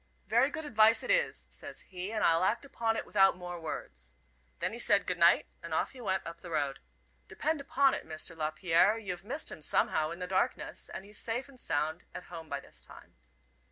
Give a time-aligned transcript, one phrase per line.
[0.25, 4.15] 'Very good advice it is,' says he, 'and I'll act upon it without more words.'
[4.57, 6.79] Then he said 'good night,' and off he went up the road.
[7.27, 8.35] Depend upon it, Mr.
[8.35, 12.49] Lapierre, you've missed him somehow in the darkness, and he's safe and sound at home
[12.49, 13.13] by this time."